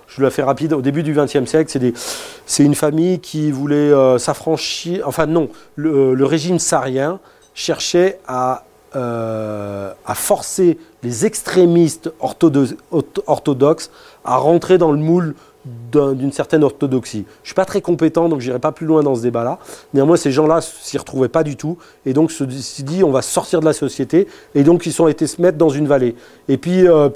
je 0.08 0.22
la 0.22 0.30
fais 0.30 0.44
rapide, 0.44 0.74
au 0.74 0.82
début 0.82 1.04
du 1.04 1.14
XXe 1.14 1.46
siècle, 1.46 1.94
c'est 2.46 2.64
une 2.64 2.76
famille 2.76 3.20
qui 3.20 3.52
voulait 3.52 3.76
euh, 3.76 4.18
s'affranchir. 4.18 5.08
Enfin, 5.08 5.26
non, 5.26 5.50
le, 5.76 6.26
régime 6.26 6.60
sarien 6.60 7.20
cherchait 7.54 8.20
à 8.28 8.64
a 8.96 10.14
forcé 10.14 10.78
les 11.02 11.26
extrémistes 11.26 12.12
orthodoxes 12.20 13.90
à 14.24 14.38
rentrer 14.38 14.78
dans 14.78 14.92
le 14.92 15.00
moule 15.00 15.34
d'une 15.66 16.32
certaine 16.32 16.64
orthodoxie. 16.64 17.26
Je 17.28 17.42
ne 17.42 17.46
suis 17.46 17.54
pas 17.56 17.66
très 17.66 17.82
compétent, 17.82 18.28
donc 18.28 18.42
je 18.42 18.48
n'irai 18.48 18.60
pas 18.60 18.72
plus 18.72 18.86
loin 18.86 19.02
dans 19.02 19.16
ce 19.16 19.22
débat-là. 19.22 19.60
Néanmoins, 19.94 20.18
ces 20.18 20.32
gens-là 20.32 20.60
s'y 20.62 20.98
retrouvaient 20.98 21.30
pas 21.30 21.44
du 21.44 21.56
tout, 21.56 21.78
et 22.06 22.14
donc 22.14 22.32
se 22.32 22.44
dit 22.44 23.04
on 23.04 23.12
va 23.12 23.22
sortir 23.22 23.60
de 23.62 23.66
la 23.66 23.74
société, 23.74 24.28
et 24.56 24.64
donc 24.64 24.86
ils 24.86 25.02
ont 25.02 25.08
été 25.08 25.28
se 25.28 25.42
mettre 25.42 25.58
dans 25.58 25.70
une 25.70 25.88
vallée. 25.88 26.16
Et 26.50 26.58
puis 26.58 26.88
euh, 26.88 27.10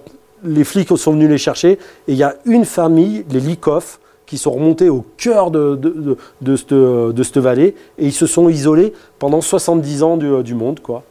les 0.44 0.63
flics 0.63 0.98
sont 0.98 1.12
venus 1.12 1.30
les 1.30 1.38
chercher, 1.38 1.72
et 1.72 1.80
il 2.08 2.16
y 2.16 2.24
a 2.24 2.36
une 2.46 2.66
famille, 2.66 3.25
les 3.30 3.39
Likov, 3.39 4.00
qui 4.25 4.38
sont 4.38 4.51
remontés 4.51 4.89
au 4.89 5.06
cœur 5.18 5.51
de, 5.51 5.75
de, 5.75 6.18
de, 6.42 7.24
cette, 7.24 7.38
vallée, 7.38 7.75
et 7.98 8.06
ils 8.06 8.13
se 8.13 8.27
sont 8.27 8.50
isolés 8.50 8.94
pendant 9.20 9.42
70 9.42 10.04
ans 10.04 10.18
du, 10.18 10.44
du 10.44 10.54
monde. 10.54 10.82
quoi. 10.82 11.04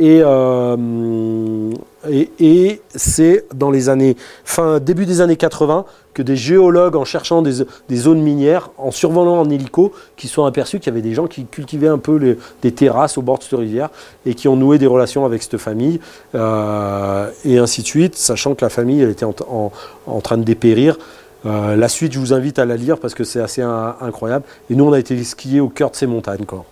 Euh, 0.00 1.72
et, 2.10 2.30
et, 2.40 2.82
c'est 2.94 3.46
dans 3.54 3.70
les 3.70 3.88
années, 3.88 4.16
fin, 4.44 4.80
début 4.80 5.06
des 5.06 5.20
années 5.20 5.36
80 5.36 5.84
que 6.12 6.22
des 6.22 6.36
géologues, 6.36 6.96
en 6.96 7.04
cherchant 7.04 7.42
des, 7.42 7.64
zones 7.92 8.22
minières, 8.22 8.70
en 8.78 8.90
survolant 8.90 9.40
en 9.40 9.50
hélico, 9.50 9.92
qui 10.16 10.28
sont 10.28 10.44
aperçus 10.44 10.78
qu'il 10.78 10.92
y 10.92 10.96
avait 10.96 11.02
des 11.02 11.14
gens 11.14 11.26
qui 11.26 11.44
cultivaient 11.44 11.88
un 11.88 11.98
peu 11.98 12.36
des 12.62 12.72
terrasses 12.72 13.18
au 13.18 13.22
bord 13.22 13.38
de 13.38 13.42
cette 13.42 13.58
rivière 13.58 13.90
et 14.24 14.34
qui 14.34 14.48
ont 14.48 14.56
noué 14.56 14.78
des 14.78 14.86
relations 14.86 15.24
avec 15.24 15.42
cette 15.42 15.58
famille, 15.58 16.00
euh, 16.34 17.28
et 17.44 17.58
ainsi 17.58 17.82
de 17.82 17.86
suite, 17.86 18.16
sachant 18.16 18.54
que 18.54 18.64
la 18.64 18.70
famille 18.70 19.02
elle 19.02 19.10
était 19.10 19.26
en, 19.26 20.20
train 20.22 20.38
de 20.38 20.44
dépérir. 20.44 20.98
Euh, 21.46 21.76
la 21.76 21.88
suite, 21.88 22.12
je 22.12 22.18
vous 22.18 22.32
invite 22.32 22.58
à 22.58 22.64
la 22.64 22.76
lire 22.76 22.98
parce 22.98 23.14
que 23.14 23.24
c'est 23.24 23.40
assez 23.40 23.60
incroyable. 23.60 24.44
Et 24.70 24.74
nous, 24.74 24.84
on 24.84 24.92
a 24.92 24.98
été 24.98 25.22
skier 25.24 25.60
au 25.60 25.68
cœur 25.68 25.90
de 25.90 25.96
ces 25.96 26.06
montagnes. 26.06 26.46
Quoi. 26.46 26.64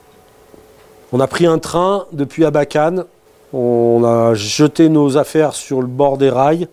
On 1.12 1.21
a 1.21 1.26
pris 1.26 1.47
un 1.47 1.59
train 1.59 2.07
depuis 2.12 2.45
Abacan. 2.47 3.04
On 3.52 4.02
a 4.04 4.33
jeté 4.33 4.88
nos 4.88 5.19
affaires 5.19 5.52
sur 5.52 5.83
le 5.83 5.87
bord 5.87 6.16
des 6.16 6.31
rails. 6.31 6.69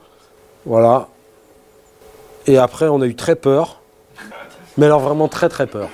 Voilà. 0.65 1.09
Et 2.47 2.57
après, 2.57 2.87
on 2.87 3.01
a 3.01 3.05
eu 3.05 3.15
très 3.15 3.35
peur. 3.35 3.81
Mais 4.77 4.85
alors 4.85 5.01
vraiment 5.01 5.27
très 5.27 5.49
très 5.49 5.67
peur. 5.67 5.89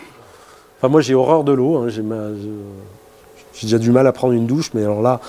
Enfin, 0.78 0.90
moi, 0.90 1.02
j'ai 1.02 1.16
horreur 1.16 1.44
de 1.44 1.54
l'eau. 1.54 1.78
Hein. 1.78 1.88
J'ai, 1.90 2.04
déjà 3.64 3.80
du 3.80 3.90
mal 3.90 4.06
à 4.06 4.12
prendre 4.12 4.34
une 4.34 4.46
douche. 4.46 4.72
Mais 4.76 4.84
alors 4.84 5.02
là, 5.02 5.22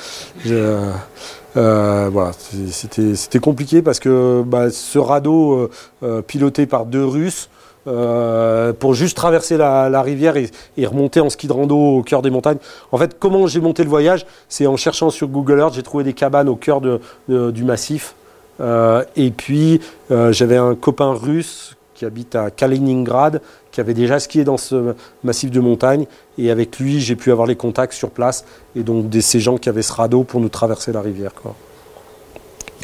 euh, 1.57 2.11
voilà, 2.13 2.33
c'était, 2.71 3.39
compliqué 3.39 3.81
parce 3.81 3.99
que 3.99 4.43
bah, 4.45 4.71
ce 4.71 4.99
radeau 4.99 5.55
euh, 5.55 5.71
euh, 6.03 6.21
piloté 6.21 6.67
par 6.67 6.85
deux 6.85 7.05
Russes, 7.05 7.49
euh, 7.87 8.73
pour 8.73 8.95
juste 8.95 9.17
traverser 9.17 9.57
la, 9.57 10.03
rivière 10.03 10.37
et, 10.37 10.87
remonter 10.87 11.21
en 11.21 11.31
ski 11.31 11.47
de 11.47 11.53
rando 11.53 11.77
au 11.77 12.03
cœur 12.03 12.23
des 12.23 12.31
montagnes. 12.31 12.59
En 12.93 12.99
fait, 12.99 13.19
comment 13.19 13.47
j'ai 13.47 13.61
monté 13.61 13.85
le 13.85 13.89
voyage 13.89 14.27
C'est 14.49 14.67
en 14.67 14.77
cherchant 14.77 15.11
sur 15.11 15.29
Google 15.29 15.59
Earth, 15.59 15.75
j'ai 15.75 15.83
trouvé 15.83 16.05
des 16.05 16.13
cabanes 16.13 16.49
au 16.49 16.57
cœur 16.57 16.81
du 16.81 17.65
massif. 17.65 18.15
Euh, 18.61 19.05
et 19.17 19.31
puis, 19.31 19.81
euh, 20.11 20.33
j'avais 20.33 20.57
un 20.57 20.75
copain 20.75 21.13
russe 21.13 21.77
qui 21.95 22.05
habite 22.05 22.35
à 22.35 22.51
Kaliningrad, 22.51 23.41
qui 23.71 23.81
avait 23.81 23.95
déjà 23.95 24.19
skié 24.21 24.45
dans 24.45 24.59
ce 24.59 24.95
massif 25.25 25.51
de 25.51 25.61
montagne. 25.61 26.07
Et 26.39 26.51
avec 26.51 26.79
lui, 26.79 27.01
j'ai 27.01 27.17
pu 27.17 27.33
avoir 27.33 27.47
les 27.47 27.57
contacts 27.57 27.95
sur 27.95 28.11
place. 28.11 28.45
Et 28.75 28.83
donc, 28.83 29.09
des, 29.09 29.23
ces 29.23 29.41
gens 29.41 29.57
qui 29.57 29.69
avaient 29.69 29.83
ce 29.83 29.93
radeau 29.93 30.23
pour 30.23 30.41
nous 30.41 30.51
traverser 30.51 30.93
la 30.93 31.01
rivière. 31.01 31.33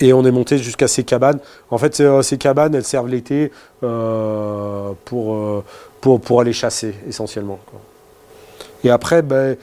Et 0.01 0.13
on 0.13 0.25
est 0.25 0.31
monté 0.31 0.59
jusqu'à 0.59 0.89
ces 0.89 1.05
cabanes. 1.05 1.39
En 1.71 1.79
fait, 1.79 2.01
euh, 2.01 2.23
ces 2.23 2.39
cabanes, 2.39 2.75
elles 2.75 2.85
servent 2.85 3.09
l'été 3.09 3.53
euh, 3.83 4.93
pour, 5.05 5.35
euh, 5.35 5.65
pour, 6.01 6.21
pour, 6.21 6.41
aller 6.41 6.53
chasser, 6.53 6.95
essentiellement. 7.07 7.59
Et 8.85 8.91
après, 8.91 9.23
ben, 9.23 9.57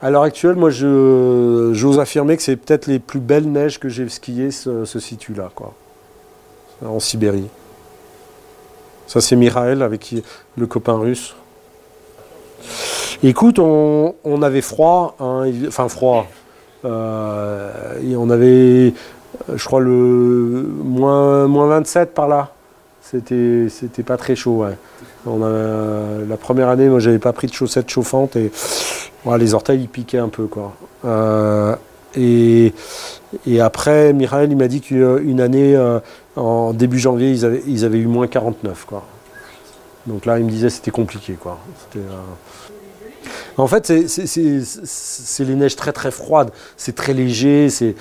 à 0.00 0.10
l'heure 0.10 0.22
actuelle, 0.22 0.54
moi, 0.54 0.70
j'ose 0.70 1.98
affirmer 1.98 2.36
que 2.36 2.42
c'est 2.42 2.56
peut-être 2.56 2.86
les 2.86 2.98
plus 2.98 3.20
belles 3.20 3.50
neiges 3.50 3.80
que 3.80 3.88
j'ai 3.88 4.08
skiées 4.08 4.52
se, 4.52 4.84
situent 4.84 5.34
là, 5.34 5.50
quoi. 5.54 5.74
En 6.84 7.00
Sibérie. 7.00 7.48
Ça, 9.08 9.20
c'est 9.20 9.34
Mirael 9.34 9.82
avec 9.82 10.14
le 10.56 10.66
copain 10.66 10.98
russe. 10.98 11.34
Écoute, 13.24 13.58
on, 13.58 14.42
avait 14.42 14.60
froid, 14.60 15.16
hein, 15.18 15.50
enfin 15.66 15.88
froid. 15.88 16.28
on 16.84 18.30
avait 18.30 18.94
je 19.54 19.64
crois 19.64 19.80
le 19.80 19.90
moins, 20.84 21.46
moins 21.46 21.68
27 21.68 22.14
par 22.14 22.28
là. 22.28 22.52
C'était, 23.02 23.68
pas 24.04 24.16
très 24.16 24.36
chaud. 24.36 24.64
La 25.26 26.36
première 26.36 26.68
année, 26.68 26.88
moi, 26.88 26.98
j'avais 26.98 27.18
pas 27.18 27.32
pris 27.32 27.46
de 27.46 27.52
chaussettes 27.52 27.88
chauffantes 27.88 28.36
et 28.36 28.50
les 29.36 29.54
orteils 29.54 29.82
ils 29.82 29.88
piquaient 29.88 30.18
un 30.18 30.28
peu. 30.28 30.48
Euh, 31.04 31.76
et, 32.16 32.72
après, 33.60 34.12
Michael, 34.12 34.50
il 34.50 34.56
m'a 34.56 34.68
dit 34.68 34.80
qu'une 34.80 35.40
année, 35.40 35.76
euh, 35.76 36.00
en 36.36 36.72
début 36.72 36.98
janvier, 36.98 37.30
ils 37.30 37.84
avaient, 37.84 37.98
eu 37.98 38.06
moins 38.06 38.26
49. 38.26 38.84
Quoi. 38.86 39.04
Donc 40.06 40.24
là, 40.24 40.38
il 40.38 40.44
me 40.44 40.50
disait 40.50 40.68
que 40.68 40.74
c'était 40.74 40.90
compliqué. 40.90 41.34
Quoi. 41.34 41.58
C'était, 41.90 42.04
en 43.62 43.66
fait, 43.66 43.92
c'est 44.06 45.44
les 45.44 45.54
neiges 45.54 45.76
très 45.76 45.92
très 45.92 46.10
froides. 46.10 46.50
C'est 46.76 46.94
très 46.94 47.12
léger, 47.12 47.68
c'est 47.70 47.94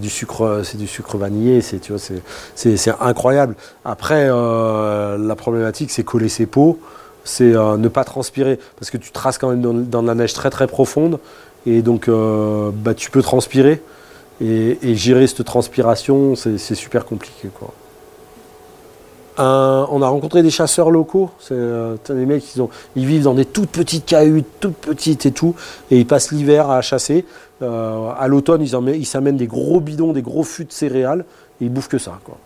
du 0.00 0.10
sucre, 0.10 0.62
c'est 0.64 0.76
du 0.76 0.86
sucre 0.86 1.16
vanillé. 1.16 1.62
C'est 1.62 2.90
incroyable. 3.00 3.54
Après, 3.84 4.28
euh, 4.28 5.16
la 5.16 5.36
problématique, 5.36 5.90
c'est 5.90 6.02
coller 6.02 6.28
ses 6.28 6.46
peaux, 6.46 6.78
c'est 7.24 7.54
euh, 7.54 7.76
ne 7.76 7.88
pas 7.88 8.04
transpirer, 8.04 8.58
parce 8.78 8.90
que 8.90 8.96
tu 8.96 9.12
traces 9.12 9.38
quand 9.38 9.50
même 9.50 9.86
dans, 9.86 10.02
la 10.02 10.14
neige 10.14 10.32
très 10.32 10.50
très 10.50 10.66
profonde, 10.66 11.18
et 11.66 11.82
donc 11.82 12.08
euh, 12.08 12.70
bah, 12.72 12.94
tu 12.94 13.10
peux 13.10 13.22
transpirer. 13.22 13.82
Et, 14.40 14.78
et, 14.82 14.94
gérer 14.94 15.26
cette 15.26 15.44
transpiration, 15.44 16.36
c'est 16.36 16.74
super 16.76 17.04
compliqué. 17.04 17.48
Quoi 17.58 17.74
on 19.44 20.02
a 20.02 20.08
rencontré 20.08 20.42
des 20.42 20.50
chasseurs 20.50 20.90
locaux. 20.90 21.30
C'est 21.38 21.54
euh, 21.54 21.96
des 22.08 22.26
mecs, 22.26 22.54
ils, 22.54 22.62
ont, 22.62 22.70
ils 22.96 23.06
vivent 23.06 23.22
dans 23.22 23.34
des 23.34 23.44
toutes 23.44 23.70
petites 23.70 24.04
cahutes, 24.04 24.46
toutes 24.60 24.76
petites 24.76 25.26
et 25.26 25.32
tout, 25.32 25.54
et 25.90 25.98
ils 25.98 26.06
passent 26.06 26.32
l'hiver 26.32 26.70
à 26.70 26.82
chasser. 26.82 27.24
Euh, 27.62 28.10
à 28.18 28.28
l'automne, 28.28 28.62
ils, 28.62 29.06
s'amènent 29.06 29.36
des 29.36 29.46
gros 29.46 29.80
bidons, 29.80 30.12
des 30.12 30.22
gros 30.22 30.44
fûts 30.44 30.64
de 30.64 30.72
céréales, 30.72 31.24
et 31.60 31.64
ils 31.64 31.72
bouffent 31.72 31.88
que 31.88 31.98
ça, 31.98 32.18
quoi. 32.24 32.36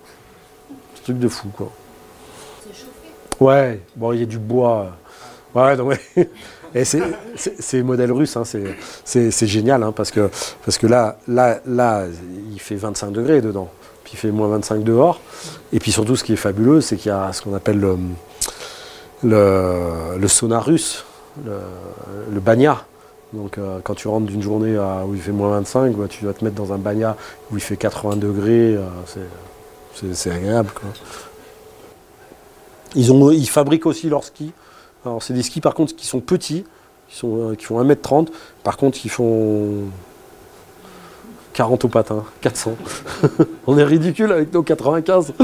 un 0.71 1.03
truc 1.03 1.19
de 1.19 1.29
fou, 1.29 1.49
quoi. 1.57 1.71
C'est 2.63 2.75
chauffé? 2.75 3.45
Ouais, 3.45 3.81
bon, 3.97 4.13
il 4.13 4.21
y 4.21 4.23
a 4.23 4.27
du 4.27 4.39
bois. 4.39 4.93
Ouais, 5.55 5.81
ouais. 5.81 6.01
Et 6.75 6.85
c'est 6.85 7.83
modèle 7.83 8.13
russe, 8.13 8.35
hein, 8.37 8.45
c'est 9.05 9.47
génial, 9.47 9.83
hein, 9.83 9.93
parce, 9.93 10.11
que, 10.11 10.31
parce 10.65 10.79
que 10.79 10.87
là, 10.87 11.19
là, 11.29 11.61
là, 11.67 12.07
il 12.51 12.59
fait 12.59 12.77
25 12.77 13.11
degrés 13.11 13.43
dedans 13.43 13.69
il 14.13 14.19
fait 14.19 14.31
moins 14.31 14.49
25 14.49 14.85
dehors. 14.85 15.21
Et 15.73 15.79
puis 15.79 15.91
surtout, 15.91 16.17
ce 16.17 16.25
qui 16.25 16.35
est 16.35 16.37
fabuleux, 16.37 16.81
c'est 16.81 16.97
qu'il 16.97 17.09
y 17.09 17.15
a 17.15 17.33
ce 17.33 17.43
qu'on 17.43 17.55
appelle 17.55 17.81
le, 17.81 17.97
le, 19.23 20.29
sauna 20.29 20.61
russe, 20.61 21.05
le, 21.45 21.53
le. 22.33 22.41
Donc 23.33 23.57
euh, 23.57 23.79
quand 23.83 23.95
tu 23.95 24.09
rentres 24.09 24.27
d'une 24.27 24.43
journée 24.43 24.79
où 25.07 25.15
il 25.15 25.21
fait 25.21 25.33
moins 25.33 25.51
25, 25.53 25.97
bah, 25.97 26.05
tu 26.09 26.23
dois 26.25 26.35
te 26.35 26.45
mettre 26.45 26.57
dans 26.57 26.73
un 26.75 26.79
bagnat 26.79 27.17
où 27.51 27.57
il 27.57 27.63
fait 27.63 27.77
80 27.77 28.17
degrés. 28.17 28.77
Euh, 28.77 28.85
c'est 30.13 30.31
agréable. 30.31 30.69
Ils, 32.95 33.11
ont, 33.11 33.31
ils 33.31 33.49
fabriquent 33.49 33.87
aussi 33.87 34.11
leurs 34.11 34.25
skis. 34.25 34.53
Alors 35.05 35.23
c'est 35.23 35.35
des 35.35 35.43
skis 35.43 35.61
par 35.61 35.75
contre 35.75 35.95
qui 35.97 36.07
sont 36.07 36.21
petits, 36.21 36.65
qui, 37.09 37.17
sont, 37.17 37.51
euh, 37.51 37.55
qui 37.55 37.65
font 37.65 37.83
1m30. 37.83 38.29
Par 38.63 38.77
contre, 38.77 38.99
ils 39.05 39.11
font 39.11 39.85
40 41.55 41.85
au 41.85 41.89
patin, 41.89 42.25
400. 42.41 42.77
On 43.67 43.79
est 43.79 43.85
ridicule 43.85 44.33
avec 44.33 44.53
nos 44.53 44.63
95. 44.63 45.35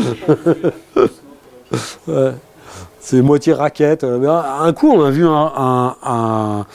C'est 3.01 3.23
moitié 3.23 3.55
raquette. 3.55 4.05
Un 4.05 4.73
coup, 4.75 4.91
on 4.91 5.03
a 5.03 5.11
vu 5.11 5.27
un, 5.27 6.67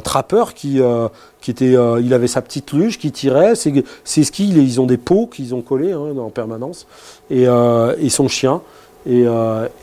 trappeur 0.00 0.52
qui, 0.52 0.78
euh, 0.78 1.08
qui 1.40 1.50
était, 1.50 1.74
euh, 1.74 2.02
il 2.02 2.12
avait 2.12 2.26
sa 2.26 2.42
petite 2.42 2.72
luge 2.72 2.98
qui 2.98 3.12
tirait. 3.12 3.54
Ses, 3.54 4.24
skis, 4.24 4.48
ils 4.48 4.78
ont 4.78 4.84
des 4.84 4.98
pots 4.98 5.26
qu'ils 5.26 5.54
ont 5.54 5.62
collés 5.62 5.92
hein, 5.92 6.18
en 6.18 6.28
permanence. 6.28 6.86
Et, 7.30 7.48
euh, 7.48 7.94
et, 7.98 8.10
son 8.10 8.28
chien. 8.28 8.60
Et, 9.06 9.24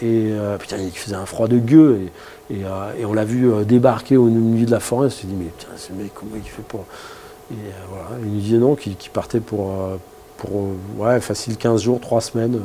et 0.01 0.34
putain, 0.60 0.78
il 0.78 0.92
faisait 0.92 1.16
un 1.16 1.25
froid 1.25 1.48
de 1.48 1.58
gueux. 1.58 2.10
Et, 2.50 2.62
et 3.00 3.06
on 3.06 3.13
l'a 3.13 3.25
vu 3.25 3.50
débarquer 3.66 4.18
au 4.18 4.25
milieu 4.25 4.66
de 4.66 4.72
la 4.72 4.80
forêt. 4.80 5.08
On 5.08 5.10
s'est 5.10 5.28
dit, 5.28 5.36
mais 5.38 5.46
putain, 5.46 5.72
ce 5.78 5.94
mec, 5.94 6.12
comment 6.13 6.36
il 6.36 6.50
fait 6.50 6.63
pour. 6.63 6.86
Et 7.51 7.56
voilà, 7.90 8.22
il 8.24 8.32
nous 8.32 8.40
disait 8.40 8.58
non, 8.58 8.75
qu'il 8.75 8.96
partait 9.13 9.40
pour, 9.42 9.72
pour 10.38 10.70
ouais, 10.98 11.20
facile 11.22 11.58
15 11.58 11.82
jours, 11.82 12.00
3 12.00 12.22
semaines. 12.22 12.60